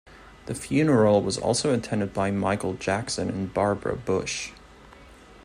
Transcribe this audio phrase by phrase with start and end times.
[0.47, 4.51] The funeral was also attended by Michael Jackson and Barbara Bush.